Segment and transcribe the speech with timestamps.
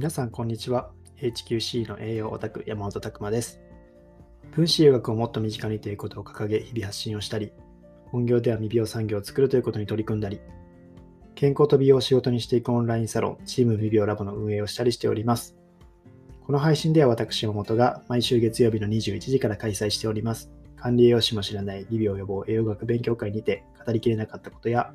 [0.00, 0.92] 皆さん、こんにちは。
[1.18, 3.60] HQC の栄養オタク、山本拓馬です。
[4.50, 7.52] 分子栄学をもっと身近にということを掲げ、日々発信をしたり、
[8.06, 10.40] 本業では未病産業を作るということに取り組んだり、
[11.34, 15.54] 健康と美容を仕事にしていくオンラインサロン、チーム未病ラボの運営をしたりしております。
[16.46, 20.50] この配信では私、山本が毎週月曜日の21時から開催しております。
[20.76, 24.94] 管理栄養士も知らない未病予防栄養学勉強会にて語りきれなかったことや、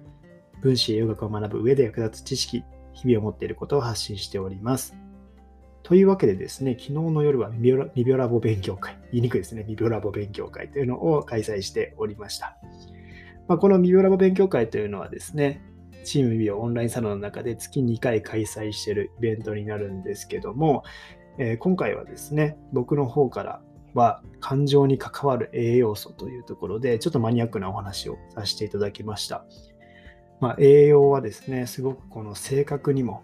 [0.63, 2.63] 分子栄養学を学ぶ上で役立つ知識、
[2.95, 4.97] 日々を持っていることを発信しております。
[5.83, 12.57] というわけでですね、昨日の夜は未病未病ラボ勉強会、言いにくいですね、未病ラボ勉強会というのを開催しておりました。
[13.47, 15.61] まあ、この未病ラボ勉強会というのはですね、
[16.03, 20.83] チーム未病オンラインサロンの中で月2回開催しているイベントになるんですけども、
[21.37, 23.61] えー今回はですね、僕の方から
[23.93, 29.45] は感情に関わる栄養素というところで、ちょっとマニアックなお話をさせていただきました。
[30.45, 33.23] まあ、栄養はですね、すごくこの性格にも、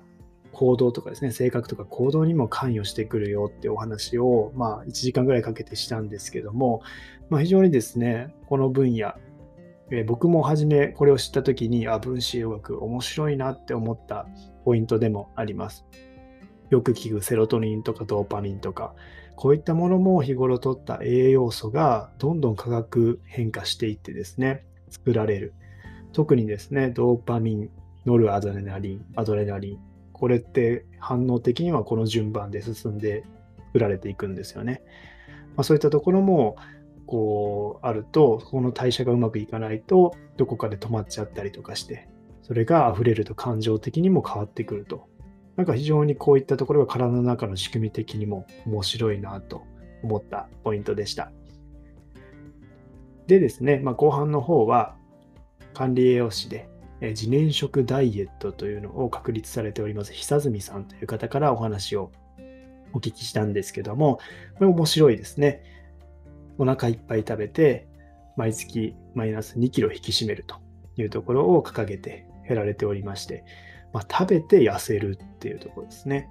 [0.54, 6.82] 行動とかですね、性格とか行動にも関与してくるよってお話を、まあ、1時間ぐらいかけてしたんですけども、
[7.30, 9.14] まあ、非常にですね、この分野、
[9.92, 14.26] えー僕も初めこれを知った時に、あ、分子栄養学面白いなって思った
[14.66, 15.86] ポイントでもあります。
[16.72, 18.96] よく聞くセロトニンとかドーパミンとか、
[19.36, 25.54] こういったものも日頃取った栄養素がどんどん化学変化していってですね、作られる。
[26.14, 27.70] 特にですね、ドーパミン、
[28.06, 29.80] ノルアドレナリン、アドレナリン、
[30.12, 33.24] これって反応的にはこの順番で進んで
[33.68, 34.82] 作られていくんですよね。
[35.56, 36.56] まあ、そういったところも
[37.06, 42.08] こうあると、この代謝がうまくいかないと、どこかで止まっちゃったりとかして、
[42.42, 45.08] それが溢れると感情的にも変わってくると。
[45.58, 49.64] なんか非常にこういったところが体の中の仕組み的にも面白いなと
[50.04, 51.32] 思ったポイントでした。
[53.28, 54.96] でですね、まあ、後半の方は
[55.74, 56.70] 管理栄養士で
[57.02, 62.12] え自燃食ダイエットというのを確立されております久住さんという方からお話を
[62.94, 64.20] お聞きしたんですけども、
[64.58, 65.64] これ面白いですね。
[66.58, 67.88] お腹いっぱい食べて、
[68.38, 70.56] 毎月マイナス2キロ引き締めると
[70.98, 73.44] いうところを掲げて減られておりまして、
[73.94, 76.30] まあ、食べて痩せるっていうところですね。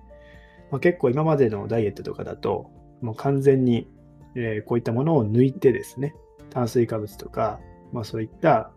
[0.71, 3.89] まあ、結構今までのダイエットとかだと、もう完全に、
[4.37, 6.15] えこういったものを抜いてですね、
[6.51, 7.61] 炭水化物とか、
[7.93, 8.73] まあ、そういった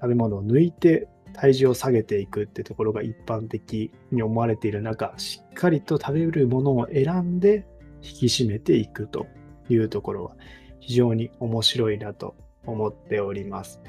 [0.00, 7.66] 食べ物を抜いて体重を下げていくってところが一般的に思われている中、しっかりと食べるものを選んで
[8.02, 9.26] 引き締めていくと
[9.68, 10.36] いうところは
[10.80, 13.80] 非常に面白いなと思っております。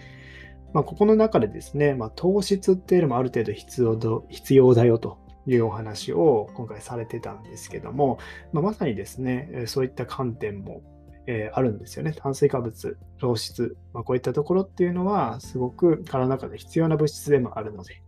[0.74, 8.20] まあ、ここの中でですね、まあ、糖質っていうのもある程度必要だ必要だよというお話を今回されてたんですけども、
[8.52, 10.82] まあ、まさにですね、えそういった観点も
[11.28, 12.14] えーあるんですよね。
[12.14, 18.02] 炭水化物、糖質、まあ、こういったところっていうのは、すごく体の中で必要な物質でもあるので、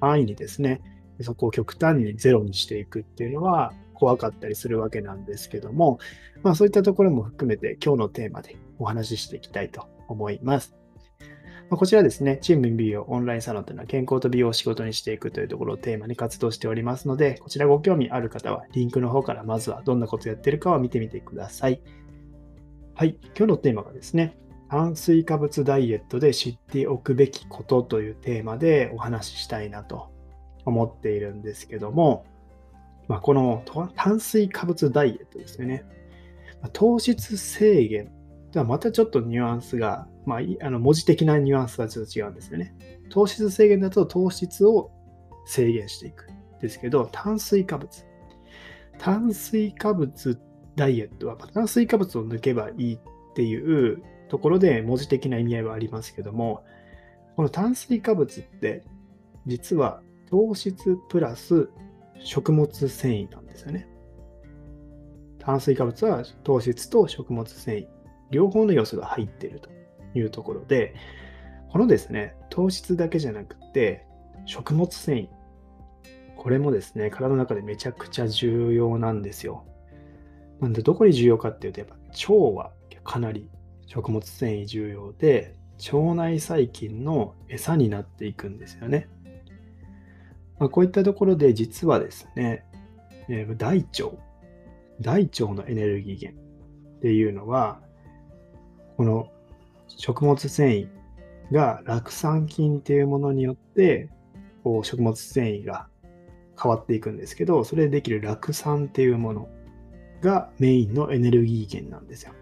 [0.00, 0.82] 安易にですね、
[1.22, 5.98] そこを極端にゼロにしていくっていうのは怖かったりするわけなんですけども、
[6.42, 10.76] まあ、そういったところも含めて今日のテーマでお話ししていきたいと思います。
[11.68, 21.80] まこちらですね、チーム美容オンラインサロンというのは健康と美容を仕事にしていくというところをテーマに活動しておりますので、こちらご興味ある方はリンクの方からまずはどんなことやってるかを見てみてください。
[22.98, 24.38] はい、今日のテーマがですね、
[24.70, 30.10] 炭水化物ダイエットで知っておくべきことというテーマでお話ししたいなと
[30.64, 32.24] 思っているんですけども、
[33.06, 33.62] まあ、この
[33.96, 35.84] 炭水化物ダイエットですよね。
[36.72, 38.10] 糖質制限
[38.50, 42.74] とはまたちょっとニュアンスが、まあ、あの文字的なニュアンスはちょっと違うんですよね。
[43.10, 44.90] 糖質制限だと糖質を
[45.44, 46.28] 制限していく。
[46.62, 48.06] ですけど、炭水化物。
[48.96, 50.40] 炭水化物
[50.76, 52.98] ダイエットは、炭水化物を抜けばいいっ
[53.34, 56.64] ていうところで文字的な意味合いはありますけども、
[57.36, 58.82] この炭水化物って
[59.46, 61.68] 実は糖質プラス
[62.18, 63.88] 食物繊維なんですよね。
[65.38, 67.86] 炭水化物は糖質と食物繊維、
[68.30, 69.70] 両方の要素が入っていると
[70.14, 70.94] いうところで、
[71.70, 74.04] このですね、糖質だけじゃなくて、
[74.46, 75.28] 食物繊維、
[76.36, 79.64] これもですね、体の中でめちゃくちゃ重要なんですよ。
[80.60, 82.72] なんで、どこに重要かっていうと、やっぱ腸は
[83.04, 83.48] かなり
[83.86, 85.54] 食物繊維重要で、
[85.92, 89.08] 腸内細菌の餌になっていくんですよね。
[90.58, 92.64] まあ、こういったところで実はですね、
[93.28, 94.16] えー大腸、
[95.00, 96.40] 大腸のエネルギー源
[96.98, 97.80] っていうのは、
[98.96, 99.28] この
[99.88, 100.88] 食物繊維
[101.52, 104.08] が酪酸菌っていうものによって、
[104.64, 105.88] こう食物繊維が
[106.60, 109.48] 変わっていくんですけど、それでできる酪酸っていうもの
[110.20, 112.32] がメインのエネルギー源なんですよ。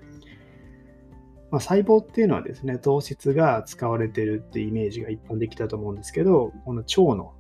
[1.51, 7.33] まあ、細胞っていうのはですね、糖質が使われてるっていうイメージが一般的だと思うんですけど、この腸の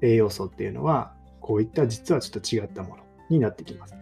[0.00, 3.94] 栄養素っていうのは、こういった実はちょっと違ったものになってきます。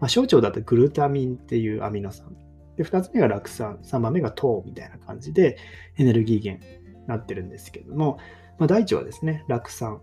[0.00, 2.36] まあ、小腸だとグルタミンっていうアミノ酸。
[2.76, 5.56] で、2つ目が酪酸、3番目が糖みたいな感じで
[5.96, 8.18] エネルギー源になってるんですけども、
[8.58, 10.00] まあ、大腸はですね、酪酸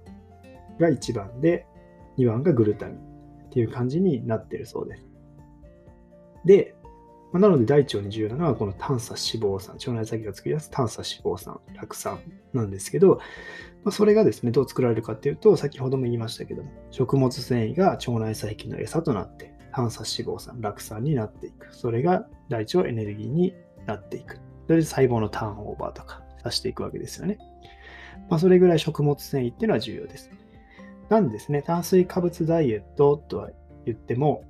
[0.80, 1.66] が1番で、
[2.18, 3.11] 2番がグルタミン
[3.51, 5.06] っていう感じになってるそうです。
[6.45, 6.74] で、
[7.33, 12.19] ま、なので大腸に重要なのはこの短鎖脂肪酸、腸内細菌が作り出す短鎖脂肪酸、酪酸
[12.53, 13.19] なんですけど、
[13.83, 21.74] まあ、それがですね、どう作られるかっていうと、先ほども言いましたけども、食物繊維が腸内細菌の餌となって、短鎖脂肪酸、酪酸になっていく。
[21.74, 23.53] それが大腸エネルギーに
[23.86, 24.39] なっていく。
[24.68, 27.38] それで細胞のターンオーバーとかさしていくわけですよね。
[28.30, 30.30] まあ、それぐらい食物繊維っていうのは重要です。
[31.12, 33.50] なんですね、炭水化物ダイエットとは
[33.86, 34.46] 言っても、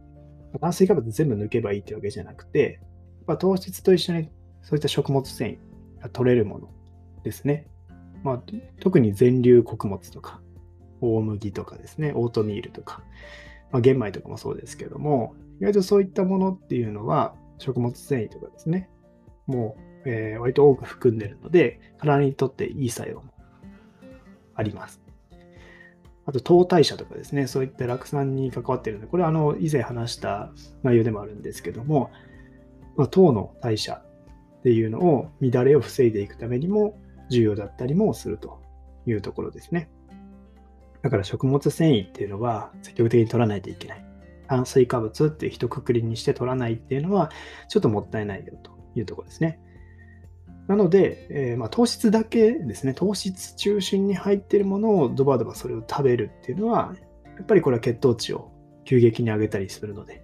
[0.60, 2.80] 炭水化物全部抜けばいいってわけじゃなくて、
[3.25, 4.30] まあ、糖質と一緒に
[4.62, 6.69] そういった食物繊維が取れるもの
[7.24, 7.66] ですね。
[8.24, 8.44] まあ、
[8.80, 10.40] 特に全粒穀物とか、
[11.02, 13.02] 大麦とかですね、オートミールとか、
[13.72, 18.88] まあ、玄米とかもそうですけども、意外とそういったものっていうのは、食物繊維とかですね、
[19.48, 19.75] も
[20.06, 23.34] う、えー、割と多く含んでるので、体にとっていい作用も
[24.54, 25.00] あります。
[26.31, 30.50] あと、糖代謝とかですね、そういった酪酸に関わっているので、これはあの以前話した
[30.81, 32.10] 内容でもあるんですけども、
[32.95, 34.01] まあ、糖の代謝
[34.60, 36.98] っていうのを乱れを防いでいくためにも
[37.30, 38.62] 重要だったりもすると
[39.06, 39.89] いうところですね。
[41.01, 44.06] だから食物繊維っていうのは積極的に取らないといけない。
[44.48, 47.30] 炭水化物って一括りにして取らないっていうのは
[47.68, 49.60] ちょっともったいないよというところですね。
[50.68, 56.94] なので、えー、まあ、糖質だけですね、糖質中心に入っているものをドバドバそれを食べるっていうのは、
[57.38, 58.52] やっぱりこれは血糖値を
[58.86, 60.24] 急激に上げたりするので、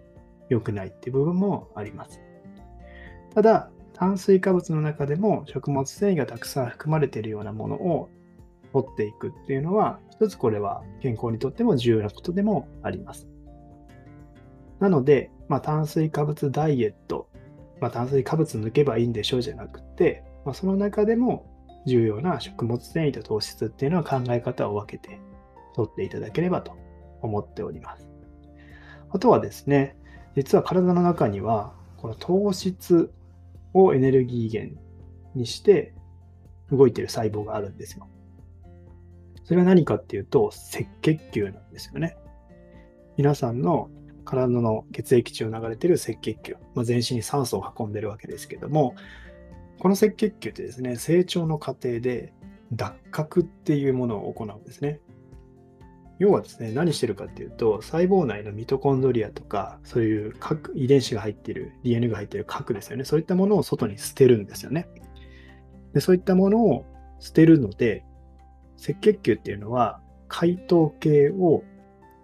[0.49, 2.21] 良くないっていう部分もあります。
[3.33, 8.09] ただ、炭水化物の中でも食物繊維がたくさん含まれているようなものを
[8.71, 13.27] 取っていくっていうのは、一つこれは健康にとっても重要なことでもあります。
[14.79, 17.27] なので、まあ、炭水化物ダイエット、
[17.79, 21.45] まあ、炭水化物抜けばいいんでしょうじゃなくて、まあ、その中でも
[21.85, 25.19] 重要な食物繊維と糖質っていうのは考え方を分けて
[25.75, 26.73] 取っていただければと
[27.21, 28.07] 思っております。
[29.09, 29.95] あとはですね、
[30.35, 33.11] 実は体の中には、この糖質
[33.73, 34.81] をエネルギー源
[35.33, 35.93] にして
[36.71, 38.07] 動いてる細胞があるんですよ。
[39.45, 42.17] それは何かっていうと、赤血球なんですよね。
[43.15, 43.89] 皆さんの
[44.27, 48.95] 体の血液中を流れてる赤血球、まあ、全身に酸素を運んでるわけですけども、
[49.79, 52.33] この赤血球ってですね、成長の過程で
[52.73, 54.99] 脱核っていうものを行うんですね。
[56.19, 63.03] 要はですね、何してるかっていうと、細胞内のミトコンドリアとか、そういう核、遺伝子が入っている、DNA が入ってる核ですよね。
[63.03, 64.87] そういったものを外に捨てるんですよね。
[65.93, 66.85] でそういったものを
[67.19, 68.03] 捨てるので、
[68.77, 71.63] 赤血球っていうのは、解糖系を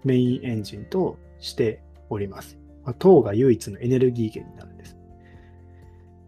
[0.04, 1.83] メインエンジンとして
[2.14, 2.58] おります。
[2.84, 4.98] まあ、糖が唯一のエネルギー源になるんです。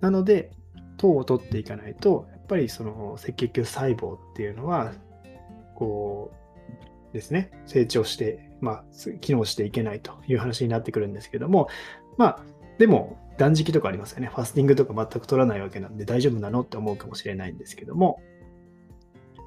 [0.01, 0.51] なので、
[0.97, 4.93] 糖を取っていかないと、やっぱりその赤血球細胞っていうのは、
[5.75, 6.31] こ
[7.11, 8.83] うですね、成長して、まあ、
[9.21, 11.67] 機能していけないという話になってくるんですけども、
[12.17, 12.39] まあ、
[12.77, 14.27] でも、断食とかありますよね。
[14.27, 18.21] ファスティングとか全く取らないわけなんで大丈夫なのって思うかもしれないんですけども、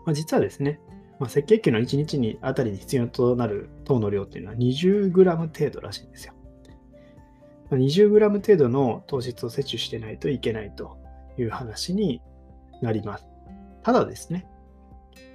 [0.05, 0.81] まあ、実はですね、
[1.19, 6.35] まあ、赤血球の1日にあたりに必要となる糖の量っていうのは 20g 程度らしいんですよ。
[7.71, 10.97] 20g 程度の糖質を摂取してないといけないと
[11.38, 12.23] いう話に
[12.81, 13.26] なります。
[13.83, 14.47] ただですね、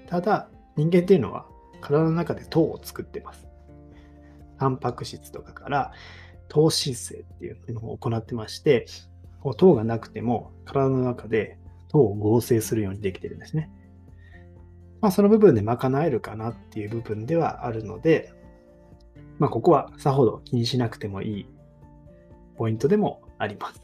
[0.07, 1.45] ただ人間っていうのは
[1.81, 3.47] 体の中で糖を作ってます。
[4.57, 5.91] タンパク質とかから
[6.47, 8.85] 糖申請っていうのを行ってまして、
[9.57, 11.57] 糖がなくても体の中で
[11.89, 13.69] 糖を合成するようにできてるんですね。
[15.03, 18.31] まあ、その部分で賄えるかなっていう部分ではあるので、
[19.37, 21.45] まあ、ここはさほど気にしなくてもいい
[22.55, 23.83] ポイントでもあります。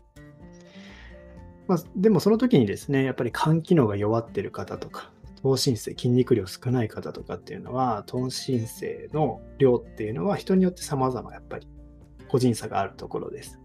[1.67, 5.11] まあ、でもその時にですね、やっぱり肝機能が弱ってる方とか、
[5.43, 11.67] 糖心性、筋肉量少ない方とかっていうのは、糖心性の量っていうのは人によって様々やっぱり
[12.29, 13.59] 個人差があるところです。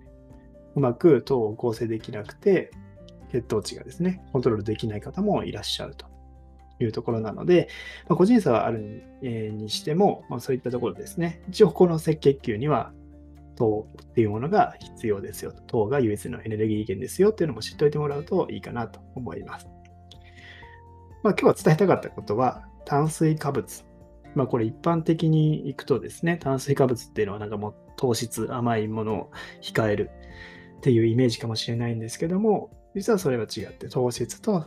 [0.75, 2.73] うまく糖を合成できなくて、
[3.31, 6.13] 血糖値がですね、コントロールできない方もいらっしゃると
[6.81, 7.69] いうところなので、
[8.09, 11.43] まあ、個人差はあるにしても、まあ、そういったところですね。
[11.49, 12.93] 一応、この赤血球には
[13.57, 15.53] 糖っていうものが必要ですよ。
[15.67, 19.69] 糖が唯一のエネルギー源ですよっていうのも知っておいてもらうといいかなと思います。
[21.23, 23.85] まあ、今日は伝えたかったことは、炭水化物。
[24.35, 29.31] まあ、これ一般的にいくとですね、炭水化物っていうのはなんかもう糖質、甘いものを
[29.63, 30.11] 控える
[30.79, 34.67] っていうイメージかもしれないんですけども、実はそれは違って、糖質と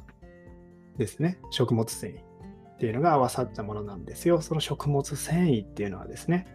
[0.97, 4.41] ですね、食物繊維っていうのが合わさったものなんですよ。
[4.41, 6.47] その食物繊維っていうのはですね、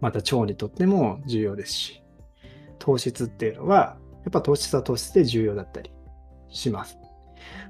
[0.00, 2.02] また腸にとっても重要ですし、
[2.78, 5.90] 糖質っていうのは、やっぱ糖質は糖質で重要だったり
[6.48, 6.98] します。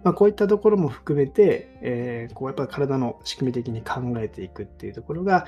[0.02, 5.46] まあ、こういったところも含めて、えー、こうやっぱ体の仕組み的に考えていくっていうところが、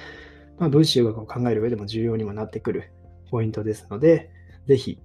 [0.59, 2.93] まあ、分子学を考える上でも重要にもなってくる
[3.31, 4.31] ポイントですので、
[4.67, 5.01] ぜひ、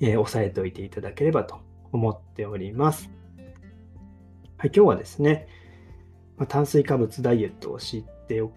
[0.00, 1.60] えー、押さえておいていただければと
[1.92, 3.10] 思っております。
[4.58, 5.48] はい、今日はですね、
[6.36, 8.52] まあ、炭水化物ダイエットを知ってお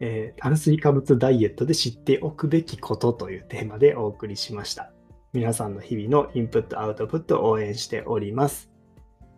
[0.00, 4.90] えー、炭水化物ダイエットで知っておくべきことというテーマでお送りしました。
[5.32, 8.70] 皆さんの日々のインプット、アウトプットを応援しております。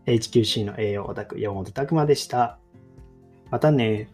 [0.06, 2.58] HQC の栄養オタク、山本拓馬でした。
[3.50, 4.08] またね